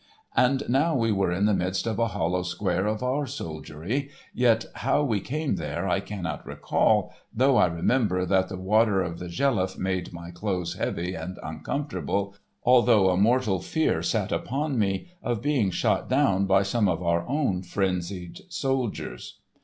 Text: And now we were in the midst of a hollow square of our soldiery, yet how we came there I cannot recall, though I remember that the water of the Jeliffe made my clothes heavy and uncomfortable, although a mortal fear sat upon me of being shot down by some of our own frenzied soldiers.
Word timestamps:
And 0.35 0.63
now 0.67 0.95
we 0.95 1.11
were 1.11 1.31
in 1.31 1.45
the 1.45 1.53
midst 1.53 1.85
of 1.85 1.99
a 1.99 2.07
hollow 2.07 2.41
square 2.41 2.87
of 2.87 3.03
our 3.03 3.27
soldiery, 3.27 4.09
yet 4.33 4.65
how 4.77 5.03
we 5.03 5.19
came 5.19 5.57
there 5.57 5.87
I 5.87 5.99
cannot 5.99 6.43
recall, 6.43 7.13
though 7.31 7.57
I 7.57 7.67
remember 7.67 8.25
that 8.25 8.49
the 8.49 8.57
water 8.57 9.03
of 9.03 9.19
the 9.19 9.27
Jeliffe 9.27 9.77
made 9.77 10.11
my 10.11 10.31
clothes 10.31 10.73
heavy 10.73 11.13
and 11.13 11.37
uncomfortable, 11.43 12.33
although 12.63 13.11
a 13.11 13.15
mortal 13.17 13.59
fear 13.59 14.01
sat 14.01 14.31
upon 14.31 14.79
me 14.79 15.07
of 15.21 15.43
being 15.43 15.69
shot 15.69 16.09
down 16.09 16.47
by 16.47 16.63
some 16.63 16.89
of 16.89 17.03
our 17.03 17.23
own 17.27 17.61
frenzied 17.61 18.39
soldiers. 18.49 19.37